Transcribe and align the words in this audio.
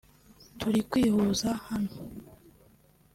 turi 0.59 0.79
kwihuza 0.89 1.49
hano 1.67 1.93